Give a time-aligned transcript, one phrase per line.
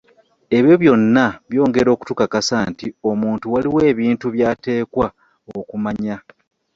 [0.57, 5.07] Ebyo byonna byongera okutukakasa nti omuntu waliwo ebintu by'ateekwa
[5.59, 6.17] okumanya.